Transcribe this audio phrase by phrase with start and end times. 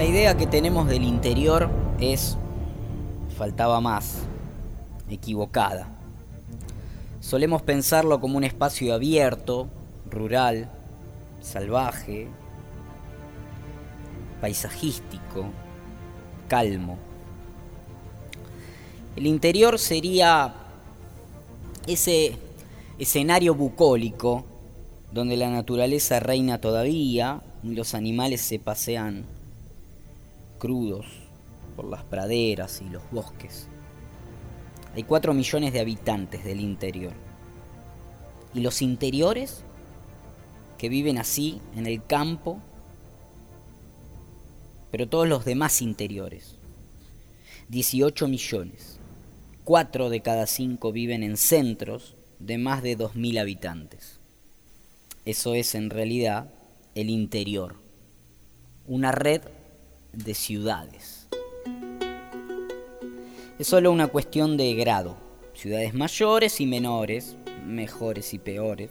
[0.00, 1.68] La idea que tenemos del interior
[2.00, 2.38] es,
[3.36, 4.22] faltaba más,
[5.10, 5.94] equivocada.
[7.20, 9.68] Solemos pensarlo como un espacio abierto,
[10.10, 10.70] rural,
[11.42, 12.28] salvaje,
[14.40, 15.44] paisajístico,
[16.48, 16.96] calmo.
[19.16, 20.54] El interior sería
[21.86, 22.38] ese
[22.98, 24.46] escenario bucólico
[25.12, 29.26] donde la naturaleza reina todavía y los animales se pasean
[30.60, 31.06] crudos
[31.74, 33.66] por las praderas y los bosques.
[34.94, 37.14] Hay cuatro millones de habitantes del interior.
[38.54, 39.64] ¿Y los interiores?
[40.78, 42.60] Que viven así, en el campo,
[44.90, 46.56] pero todos los demás interiores.
[47.68, 48.98] 18 millones.
[49.64, 54.20] Cuatro de cada cinco viven en centros de más de 2.000 habitantes.
[55.24, 56.52] Eso es en realidad
[56.94, 57.76] el interior,
[58.86, 59.42] una red
[60.12, 61.28] de ciudades.
[63.58, 65.16] Es solo una cuestión de grado.
[65.54, 67.36] Ciudades mayores y menores,
[67.66, 68.90] mejores y peores,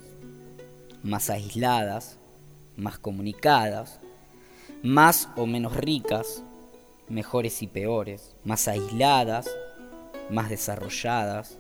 [1.02, 2.20] más aisladas,
[2.76, 4.00] más comunicadas,
[4.84, 6.44] más o menos ricas,
[7.08, 9.50] mejores y peores, más aisladas,
[10.30, 11.58] más desarrolladas,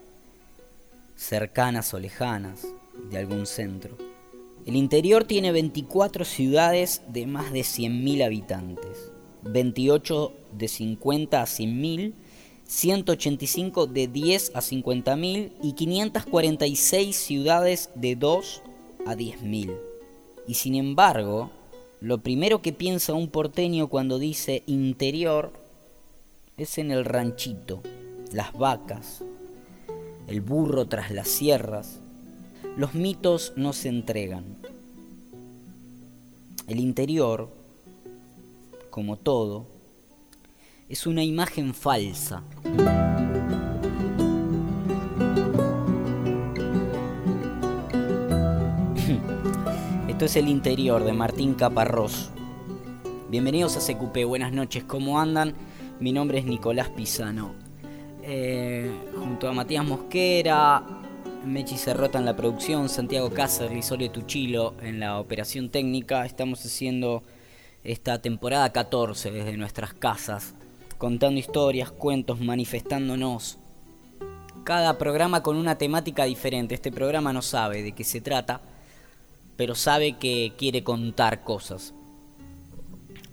[1.16, 2.68] cercanas o lejanas
[3.10, 3.98] de algún centro.
[4.66, 9.12] El interior tiene 24 ciudades de más de 100.000 habitantes,
[9.44, 12.14] 28 de 50 a 100.000,
[12.66, 18.62] 185 de 10 a 50.000 y 546 ciudades de 2
[19.06, 19.76] a 10.000.
[20.48, 21.52] Y sin embargo,
[22.02, 25.52] lo primero que piensa un porteño cuando dice interior
[26.58, 27.82] es en el ranchito,
[28.32, 29.24] las vacas,
[30.28, 32.00] el burro tras las sierras.
[32.78, 34.46] Los mitos no se entregan.
[36.68, 37.50] El interior,
[39.00, 39.66] como todo,
[40.90, 42.44] es una imagen falsa.
[50.10, 52.32] Esto es el interior de Martín Caparrós.
[53.30, 55.54] Bienvenidos a CQP, buenas noches, ¿cómo andan?
[56.02, 57.54] Mi nombre es Nicolás Pisano.
[58.22, 60.84] Eh, junto a Matías Mosquera,
[61.46, 67.24] Mechi Cerrota en la producción, Santiago Cáceres Sole Tuchilo en la operación técnica, estamos haciendo
[67.84, 70.54] esta temporada 14 desde nuestras casas,
[70.98, 73.58] contando historias, cuentos, manifestándonos.
[74.64, 76.76] Cada programa con una temática diferente.
[76.76, 78.62] Este programa no sabe de qué se trata,
[79.56, 81.94] pero sabe que quiere contar cosas.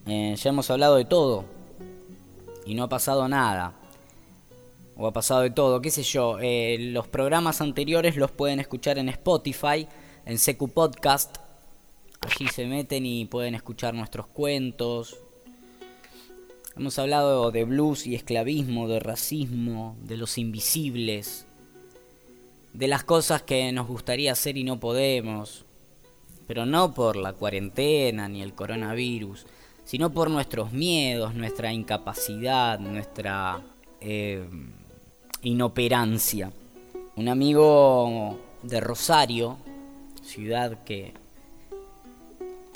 [0.06, 1.44] Eh, ya hemos hablado de todo
[2.64, 3.74] y no ha pasado nada
[4.96, 6.38] o ha pasado de todo, qué sé yo.
[6.40, 9.86] Eh, los programas anteriores los pueden escuchar en Spotify,
[10.24, 11.45] en Secu Podcast.
[12.20, 15.16] Allí se meten y pueden escuchar nuestros cuentos.
[16.76, 21.46] Hemos hablado de blues y esclavismo, de racismo, de los invisibles,
[22.72, 25.64] de las cosas que nos gustaría hacer y no podemos,
[26.46, 29.46] pero no por la cuarentena ni el coronavirus,
[29.84, 33.62] sino por nuestros miedos, nuestra incapacidad, nuestra...
[34.00, 34.44] Eh,
[35.46, 36.50] inoperancia.
[37.14, 39.58] Un amigo de Rosario,
[40.22, 41.14] ciudad que,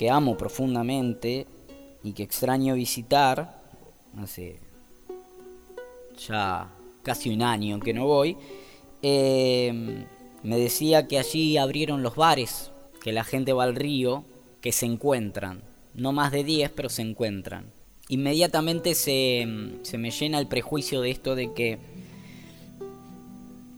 [0.01, 1.47] que amo profundamente
[2.03, 3.61] y que extraño visitar,
[4.17, 4.59] hace
[6.27, 6.71] ya
[7.03, 8.39] casi un año que no voy,
[9.03, 10.07] eh,
[10.43, 12.71] me decía que allí abrieron los bares,
[13.03, 14.25] que la gente va al río,
[14.63, 15.61] que se encuentran,
[15.93, 17.71] no más de 10, pero se encuentran.
[18.09, 19.47] Inmediatamente se,
[19.83, 21.79] se me llena el prejuicio de esto de que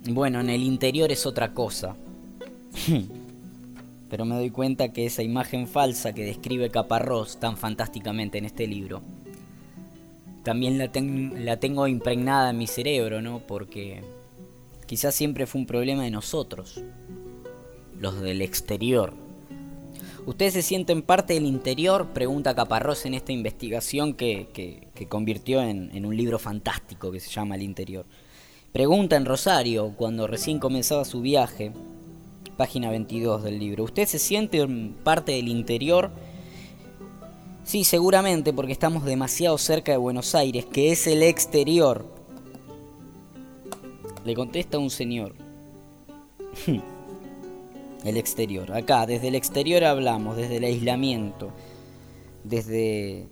[0.09, 1.97] bueno, en el interior es otra cosa.
[4.13, 8.67] Pero me doy cuenta que esa imagen falsa que describe Caparrós tan fantásticamente en este
[8.67, 9.01] libro,
[10.43, 13.39] también la, tengo impregnada en mi cerebro, ¿no?
[13.47, 14.03] Porque
[14.85, 16.83] quizás siempre fue un problema de nosotros,
[17.99, 19.15] los del exterior.
[20.27, 22.09] ¿Ustedes se sienten parte del interior?
[22.09, 27.55] Pregunta Caparrós en esta investigación que, que, convirtió en un libro fantástico que se llama
[27.55, 28.05] El Interior.
[28.73, 31.73] Pregunta en Rosario, cuando recién comenzaba su viaje,
[32.57, 33.85] página 22 del libro.
[33.85, 34.67] ¿Usted se siente
[35.03, 36.11] parte del interior?
[37.65, 42.05] Sí, seguramente, porque estamos demasiado cerca de Buenos Aires, que es el exterior.
[44.25, 45.35] Le contesta un señor.
[48.05, 48.73] el exterior.
[48.73, 51.53] Acá, desde el exterior hablamos, desde el aislamiento,
[52.45, 53.29] desde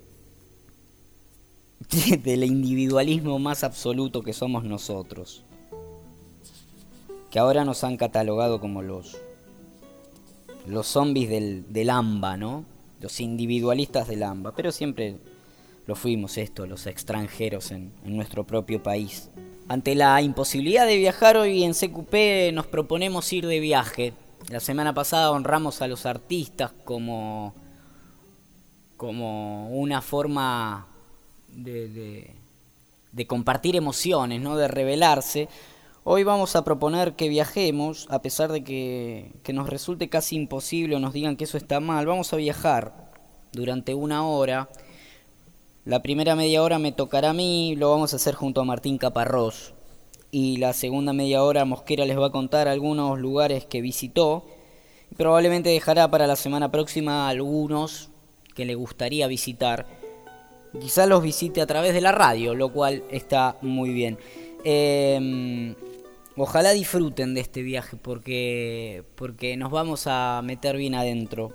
[2.23, 5.45] del individualismo más absoluto que somos nosotros,
[7.31, 9.19] que ahora nos han catalogado como los,
[10.67, 12.65] los zombies del, del AMBA, ¿no?
[13.01, 15.19] Los individualistas del AMBA, pero siempre
[15.91, 19.29] lo fuimos esto, los extranjeros en, nuestro propio país.
[19.67, 24.13] Ante la imposibilidad de viajar hoy en CQP nos proponemos ir de viaje.
[24.51, 27.55] La semana pasada honramos a los artistas como,
[28.97, 30.87] como una forma
[31.49, 32.35] de,
[33.11, 34.57] de, compartir emociones, ¿no?
[34.57, 35.49] de revelarse.
[36.03, 40.97] Hoy vamos a proponer que viajemos, a pesar de que, que nos resulte casi imposible
[40.97, 43.11] o nos digan que eso está mal, vamos a viajar
[43.53, 44.71] durante una hora.
[45.85, 48.97] La primera media hora me tocará a mí, lo vamos a hacer junto a Martín
[48.97, 49.75] Caparrós.
[50.31, 54.47] Y la segunda media hora Mosquera les va a contar algunos lugares que visitó.
[55.19, 58.09] Probablemente dejará para la semana próxima algunos
[58.55, 59.87] que le gustaría visitar
[60.79, 64.19] Quizá los visite a través de la radio, lo cual está muy bien.
[64.63, 65.75] Em,
[66.37, 71.53] ojalá disfruten de este viaje porque, porque nos vamos a meter bien adentro.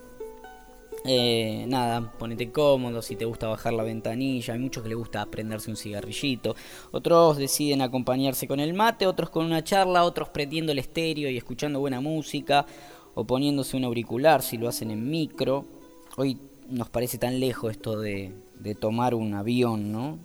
[1.07, 4.53] Eh, nada, ponete cómodo si te gusta bajar la ventanilla.
[4.53, 6.55] Hay muchos que les gusta prenderse un cigarrillito.
[6.91, 11.37] Otros deciden acompañarse con el mate, otros con una charla, otros prendiendo el estéreo y
[11.37, 12.65] escuchando buena música
[13.13, 15.65] o poniéndose un auricular si lo hacen en micro.
[16.17, 16.39] Hoy
[16.69, 20.17] nos parece tan lejos esto de, de tomar un avión, ¿no?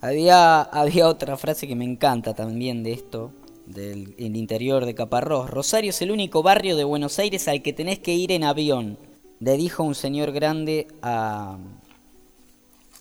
[0.00, 3.32] Había, había otra frase que me encanta también de esto,
[3.68, 5.50] del interior de Caparrós.
[5.50, 8.98] Rosario es el único barrio de Buenos Aires al que tenés que ir en avión,
[9.40, 11.58] le dijo un señor grande a,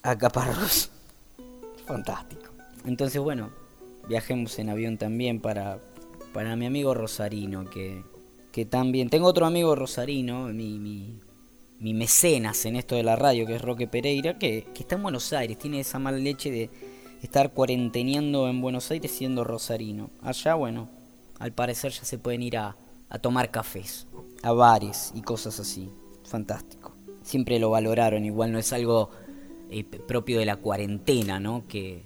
[0.04, 0.92] a Caparrós.
[1.86, 2.52] Fantástico.
[2.86, 3.50] Entonces, bueno,
[4.08, 5.80] viajemos en avión también para,
[6.34, 8.04] para mi amigo Rosarino, que,
[8.52, 9.10] que también...
[9.10, 11.20] Tengo otro amigo Rosarino, mi, mi,
[11.80, 15.32] mi mecenas en esto de la radio, que es Roque Pereira, que, está en Buenos
[15.34, 16.70] Aires, tiene esa mala leche de
[17.22, 20.10] estar cuarenteneando en Buenos Aires siendo rosarino.
[20.22, 20.90] Allá, bueno,
[21.40, 22.78] al parecer ya se pueden ir a,
[23.10, 24.08] a tomar cafés,
[24.44, 25.90] a bares y cosas así.
[26.24, 26.94] Fantástico.
[27.22, 29.10] Siempre lo valoraron, igual no es algo
[29.70, 31.68] eh, propio de la cuarentena, ¿no?
[31.68, 32.04] Que,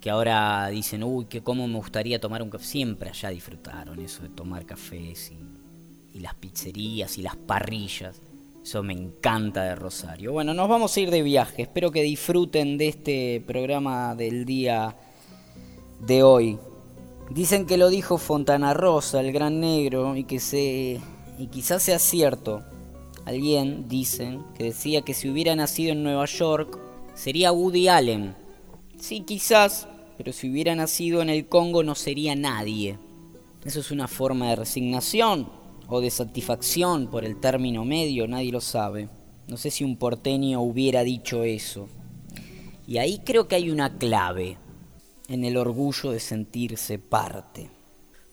[0.00, 2.64] que ahora dicen, uy, que cómo me gustaría tomar un café.
[2.64, 8.20] Siempre allá disfrutaron eso de tomar cafés y, y las pizzerías y las parrillas.
[8.62, 10.32] Eso me encanta de Rosario.
[10.32, 11.62] Bueno, nos vamos a ir de viaje.
[11.62, 14.96] Espero que disfruten de este programa del día
[15.98, 16.58] de hoy.
[17.30, 21.00] Dicen que lo dijo Fontana Rosa, el gran negro, y que se
[21.38, 22.62] y quizás sea cierto.
[23.24, 26.78] Alguien dicen que decía que si hubiera nacido en Nueva York
[27.14, 28.36] sería Woody Allen.
[28.96, 32.96] Sí, quizás, pero si hubiera nacido en el Congo no sería nadie.
[33.64, 38.60] Eso es una forma de resignación o de satisfacción por el término medio, nadie lo
[38.60, 39.08] sabe.
[39.48, 41.88] No sé si un porteño hubiera dicho eso.
[42.86, 44.58] Y ahí creo que hay una clave
[45.28, 47.70] en el orgullo de sentirse parte.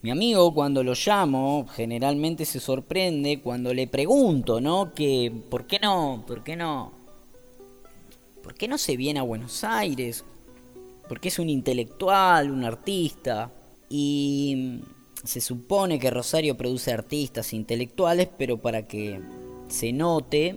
[0.02, 4.94] Mi amigo cuando lo llamo generalmente se sorprende cuando le pregunto, ¿no?
[4.94, 6.24] Que ¿por qué no?
[6.26, 6.94] ¿Por qué no?
[8.42, 10.24] ¿Por qué no se viene a Buenos Aires?
[11.10, 13.52] Porque es un intelectual, un artista
[13.90, 14.80] y
[15.24, 19.22] se supone que Rosario produce artistas intelectuales, pero para que
[19.68, 20.56] se note,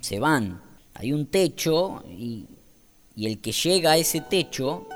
[0.00, 0.62] se van.
[0.94, 2.46] Hay un techo y,
[3.16, 4.86] el que llega a ese techo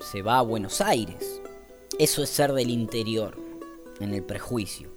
[0.00, 1.40] se va a Buenos Aires.
[1.98, 3.36] Eso es ser del interior,
[4.00, 4.92] en el prejuicio.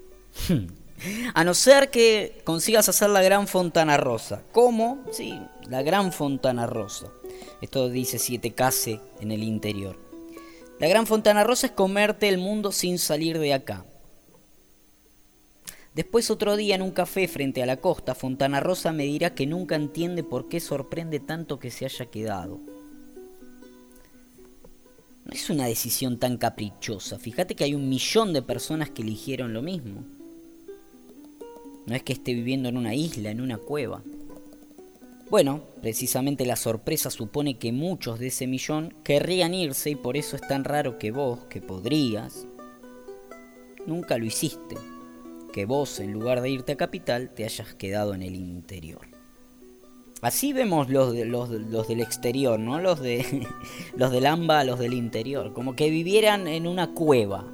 [1.33, 4.43] a no ser que consigas hacer la gran Fontana Rosa.
[4.51, 5.03] ¿Cómo?
[5.11, 7.07] Sí, la gran Fontana Rosa.
[7.61, 10.10] Esto dice siete case en el interior.
[10.81, 13.85] La gran Fontana Rosa es comerte el mundo sin salir de acá.
[15.93, 19.45] Después otro día en un café frente a la costa, Fontana Rosa me dirá que
[19.45, 22.59] nunca entiende por qué sorprende tanto que se haya quedado.
[25.25, 27.19] No es una decisión tan caprichosa.
[27.19, 30.03] Fíjate que hay un millón de personas que eligieron lo mismo.
[31.85, 34.01] No es que esté viviendo en una isla, en una cueva.
[35.31, 40.35] Bueno, precisamente la sorpresa supone que muchos de ese millón querrían irse y por eso
[40.35, 42.45] es tan raro que vos, que podrías,
[43.87, 44.75] nunca lo hiciste.
[45.53, 49.07] Que vos, en lugar de irte a capital, te hayas quedado en el interior.
[50.21, 52.81] Así vemos los, los, los del exterior, ¿no?
[52.81, 53.47] Los, de,
[53.95, 55.53] los del AMBA, los del interior.
[55.53, 57.45] Como que vivieran en una cueva.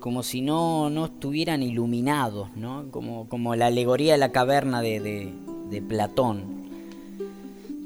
[0.00, 2.90] Como si no, no estuvieran iluminados, ¿no?
[2.90, 5.34] Como, como la alegoría de la caverna de, de,
[5.68, 6.57] de Platón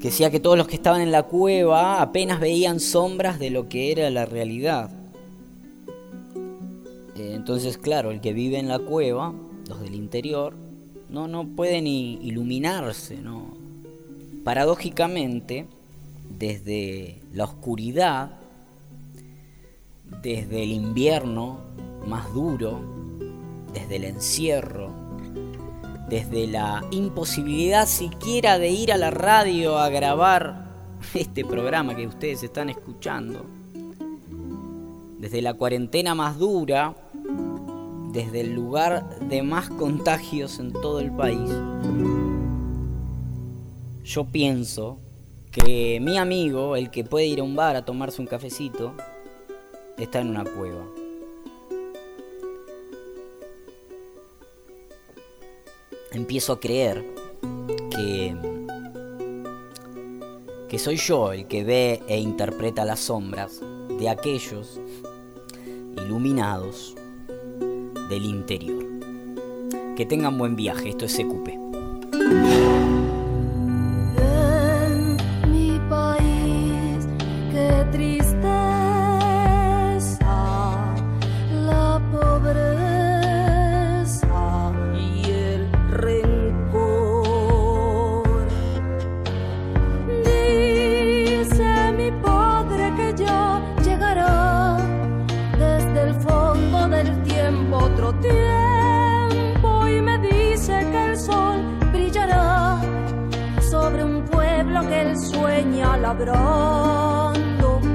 [0.02, 3.68] que decía que todos los que estaban en la cueva apenas veían sombras de lo
[3.68, 4.90] que era la realidad.
[7.14, 9.32] Eh, entonces, claro, el que vive en la cueva,
[9.68, 10.54] los del interior,
[11.09, 13.56] no, no pueden iluminarse, ¿no?
[14.42, 15.66] Paradójicamente,
[16.37, 18.40] desde la oscuridad,
[20.21, 21.61] desde el invierno
[22.09, 22.80] más duro,
[23.73, 25.01] desde el encierro,
[26.12, 30.66] desde la imposibilidad siquiera de ir a la radio a grabar
[31.14, 33.47] este programa que ustedes están escuchando,
[35.19, 36.95] desde la cuarentena más dura,
[38.12, 41.50] desde el lugar de más contagios en todo el país,
[44.04, 44.99] yo pienso
[45.50, 48.92] que mi amigo, el que puede ir a un bar a tomarse un cafecito,
[49.97, 50.85] está en una cueva.
[56.12, 57.04] Empiezo a creer
[57.90, 58.37] que
[60.73, 63.61] que soy yo el que ve e interpreta las sombras
[63.99, 64.81] de aquellos
[65.99, 66.95] iluminados
[68.09, 68.83] del interior.
[69.95, 72.62] Que tengan buen viaje, esto es CQP.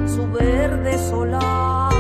[0.08, 1.94] Su verde solar.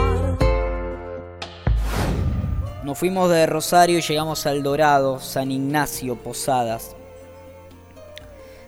[2.84, 6.96] Nos fuimos de Rosario y llegamos al Dorado, San Ignacio, Posadas.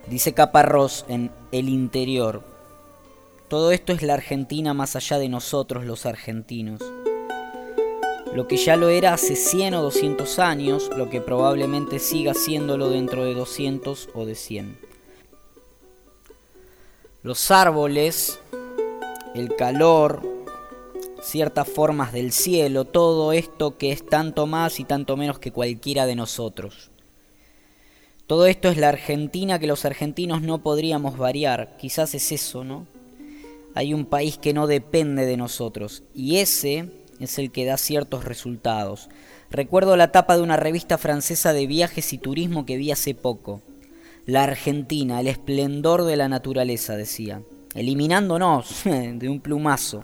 [0.07, 2.43] Dice Caparrós en El Interior.
[3.47, 6.81] Todo esto es la Argentina más allá de nosotros los argentinos.
[8.31, 12.91] Lo que ya lo era hace 100 o 200 años, lo que probablemente siga siéndolo
[12.91, 14.88] dentro de 200 o de 100
[17.21, 18.39] los árboles,
[19.35, 20.21] el calor,
[21.21, 26.05] ciertas formas del cielo, todo esto que es tanto más y tanto menos que cualquiera
[26.05, 26.91] de nosotros.
[28.25, 32.87] Todo esto es la Argentina que los argentinos no podríamos variar, quizás es eso, ¿no?
[33.75, 38.23] Hay un país que no depende de nosotros y ese es el que da ciertos
[38.23, 39.09] resultados.
[39.51, 43.61] Recuerdo la tapa de una revista francesa de viajes y turismo que vi hace poco.
[44.29, 47.41] La Argentina, el esplendor de la naturaleza, decía,
[47.73, 50.03] eliminándonos de un plumazo.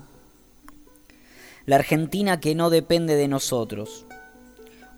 [1.64, 4.04] La Argentina que no depende de nosotros.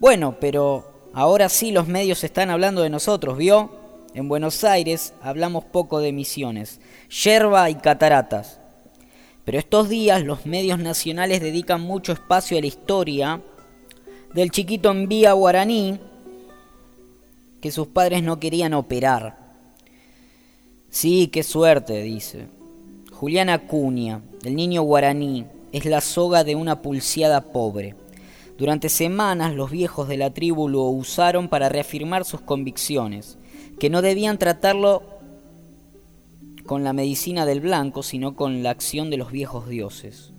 [0.01, 3.71] Bueno, pero ahora sí los medios están hablando de nosotros, ¿vio?
[4.15, 6.81] En Buenos Aires hablamos poco de misiones,
[7.11, 8.61] yerba y cataratas.
[9.45, 13.43] Pero estos días los medios nacionales dedican mucho espacio a la historia
[14.33, 16.01] del chiquito en vía guaraní
[17.61, 19.39] que sus padres no querían operar.
[20.91, 22.49] Sí, qué suerte, dice.
[23.13, 27.95] Juliana Acuña, el niño guaraní, es la soga de una pulseada pobre.
[28.57, 33.39] Durante semanas los viejos de la tribu lo usaron para reafirmar sus convicciones,
[33.79, 35.03] que no debían tratarlo
[36.67, 40.33] con la medicina del blanco, sino con la acción de los viejos dioses.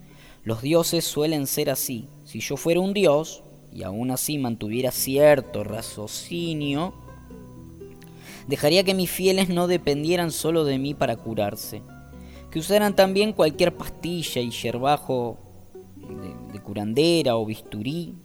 [0.44, 2.08] Los dioses suelen ser así.
[2.24, 6.94] Si yo fuera un dios, y aún así mantuviera cierto raciocinio,
[8.50, 11.84] Dejaría que mis fieles no dependieran solo de mí para curarse,
[12.50, 15.38] que usaran también cualquier pastilla y yerbajo
[16.52, 18.16] de, curandera o bisturí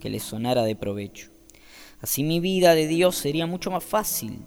[0.00, 1.30] que les sonara de provecho.
[2.00, 4.40] Así mi vida de Dios sería mucho más fácil,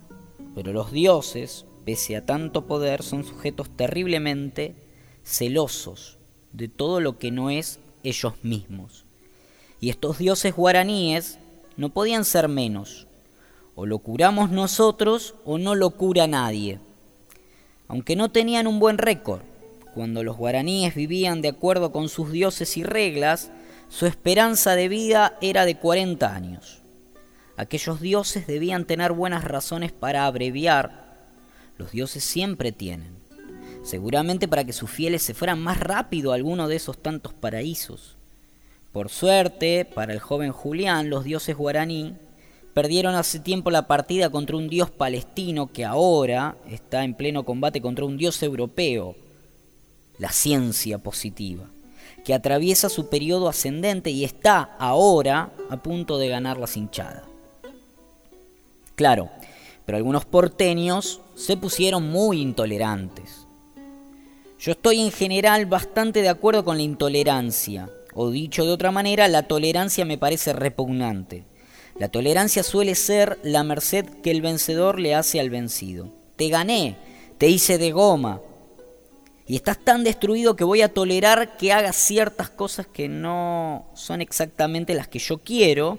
[0.53, 4.75] pero los dioses, pese a tanto poder, son sujetos terriblemente
[5.23, 6.17] celosos
[6.51, 9.05] de todo lo que no es ellos mismos.
[9.79, 11.39] Y estos dioses guaraníes
[11.77, 13.06] no podían ser menos,
[13.77, 16.79] o lo curamos nosotros o no lo cura nadie.
[17.87, 19.41] Aunque no tenían un buen récord,
[19.93, 23.51] cuando los guaraníes vivían de acuerdo con sus dioses y reglas,
[23.87, 26.81] su esperanza de vida era de 40 años.
[27.55, 31.15] Aquellos dioses debían tener buenas razones para abreviar.
[31.77, 33.15] Los dioses siempre tienen.
[33.83, 38.17] Seguramente para que sus fieles se fueran más rápido a alguno de esos tantos paraísos.
[38.91, 42.15] Por suerte, para el joven Julián, los dioses guaraní
[42.77, 47.81] Perdieron hace tiempo la partida contra un dios palestino que ahora está en pleno combate
[47.81, 49.15] contra un dios europeo,
[50.19, 51.63] la ciencia positiva,
[52.23, 57.23] que atraviesa su periodo ascendente y está ahora a punto de ganar la cinchada.
[58.93, 59.31] Claro,
[59.87, 63.47] pero algunos porteños se pusieron muy intolerantes.
[64.59, 69.27] Yo estoy en general bastante de acuerdo con la intolerancia, o dicho de otra manera,
[69.27, 71.56] la tolerancia me parece repugnante.
[71.99, 76.09] La tolerancia suele ser la merced que el vencedor le hace al vencido.
[76.35, 76.95] Te gané,
[77.39, 78.39] te hice de goma.
[79.47, 84.21] Y estás tan destruido que voy a tolerar que hagas ciertas cosas que no son
[84.21, 85.97] exactamente las que yo quiero,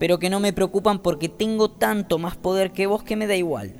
[0.00, 3.36] pero que no me preocupan porque tengo tanto más poder que vos que me da
[3.36, 3.74] igual.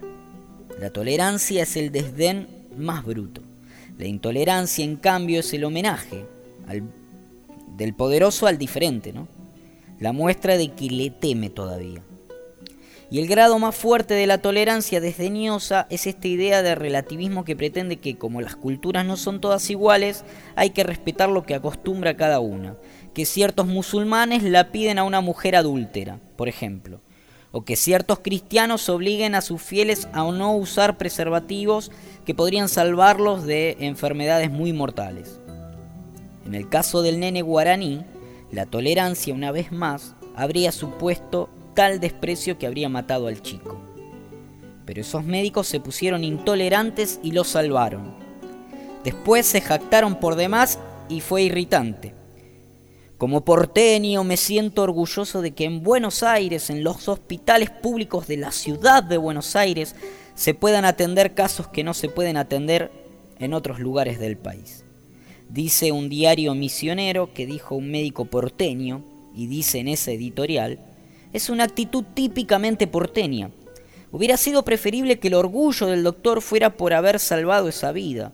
[0.78, 3.40] La tolerancia es el desdén más bruto.
[3.98, 6.26] La intolerancia, en cambio, es el homenaje
[7.76, 9.26] del poderoso al diferente, ¿no?
[10.04, 12.02] La muestra de que le teme todavía.
[13.10, 17.56] Y el grado más fuerte de la tolerancia desdeñosa es esta idea de relativismo que
[17.56, 22.18] pretende que como las culturas no son todas iguales, hay que respetar lo que acostumbra
[22.18, 22.76] cada una.
[23.14, 27.00] Que ciertos musulmanes la piden a una mujer adúltera, por ejemplo.
[27.50, 31.90] O que ciertos cristianos obliguen a sus fieles a no usar preservativos
[32.26, 35.40] que podrían salvarlos de enfermedades muy mortales.
[36.44, 38.04] En el caso del nene guaraní,
[38.54, 43.80] la tolerancia, una vez más, habría supuesto tal desprecio que habría matado al chico.
[44.86, 48.14] Pero esos médicos se pusieron intolerantes y lo salvaron.
[49.02, 52.14] Después se jactaron por demás y fue irritante.
[53.18, 58.36] Como porteño me siento orgulloso de que en Buenos Aires, en los hospitales públicos de
[58.36, 59.94] la ciudad de Buenos Aires,
[60.34, 62.90] se puedan atender casos que no se pueden atender
[63.38, 64.83] en otros lugares del país.
[65.48, 70.80] Dice un diario misionero que dijo un médico porteño, y dice en ese editorial,
[71.32, 73.50] es una actitud típicamente porteña.
[74.12, 78.32] Hubiera sido preferible que el orgullo del doctor fuera por haber salvado esa vida,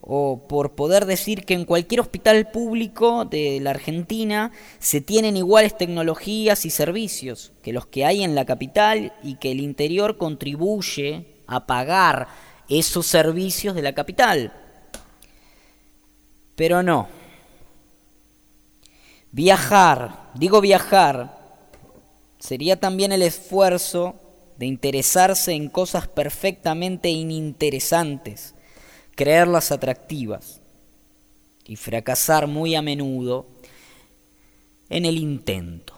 [0.00, 5.76] o por poder decir que en cualquier hospital público de la Argentina se tienen iguales
[5.76, 11.26] tecnologías y servicios que los que hay en la capital y que el interior contribuye
[11.46, 12.28] a pagar
[12.68, 14.52] esos servicios de la capital.
[16.58, 17.06] Pero no.
[19.30, 21.38] Viajar, digo viajar,
[22.40, 24.16] sería también el esfuerzo
[24.56, 28.56] de interesarse en cosas perfectamente ininteresantes,
[29.14, 30.60] creerlas atractivas
[31.64, 33.46] y fracasar muy a menudo
[34.90, 35.94] en el intento.